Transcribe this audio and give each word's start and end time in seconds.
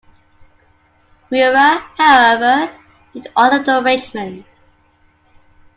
Miura, 1.29 1.77
however, 1.95 2.75
did 3.13 3.31
all 3.35 3.53
of 3.55 3.67
the 3.67 3.77
arrangement. 3.81 4.43